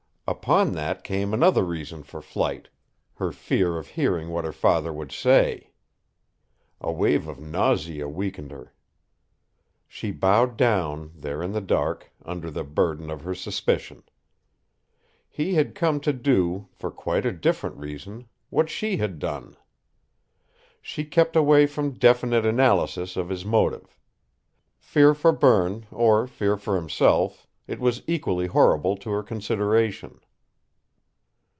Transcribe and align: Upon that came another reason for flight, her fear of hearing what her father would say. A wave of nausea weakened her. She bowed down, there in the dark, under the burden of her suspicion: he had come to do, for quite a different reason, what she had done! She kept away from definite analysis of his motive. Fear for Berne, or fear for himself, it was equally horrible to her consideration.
Upon 0.27 0.71
that 0.75 1.03
came 1.03 1.33
another 1.33 1.61
reason 1.65 2.03
for 2.03 2.21
flight, 2.21 2.69
her 3.15 3.33
fear 3.33 3.77
of 3.77 3.89
hearing 3.99 4.29
what 4.29 4.45
her 4.45 4.53
father 4.53 4.93
would 4.93 5.11
say. 5.11 5.73
A 6.79 6.89
wave 6.89 7.27
of 7.27 7.41
nausea 7.41 8.07
weakened 8.07 8.51
her. 8.51 8.73
She 9.89 10.11
bowed 10.11 10.55
down, 10.55 11.11
there 11.13 11.43
in 11.43 11.51
the 11.51 11.59
dark, 11.59 12.13
under 12.23 12.49
the 12.49 12.63
burden 12.63 13.09
of 13.09 13.23
her 13.23 13.35
suspicion: 13.35 14.03
he 15.29 15.55
had 15.55 15.75
come 15.75 15.99
to 15.99 16.13
do, 16.13 16.69
for 16.71 16.91
quite 16.91 17.25
a 17.25 17.33
different 17.33 17.75
reason, 17.75 18.27
what 18.49 18.69
she 18.69 18.95
had 18.95 19.19
done! 19.19 19.57
She 20.81 21.03
kept 21.03 21.35
away 21.35 21.65
from 21.65 21.91
definite 21.91 22.45
analysis 22.45 23.17
of 23.17 23.27
his 23.27 23.43
motive. 23.43 23.97
Fear 24.79 25.13
for 25.13 25.33
Berne, 25.33 25.87
or 25.91 26.25
fear 26.25 26.55
for 26.55 26.77
himself, 26.77 27.45
it 27.67 27.79
was 27.79 28.01
equally 28.05 28.47
horrible 28.47 28.97
to 28.97 29.11
her 29.11 29.23
consideration. 29.23 30.19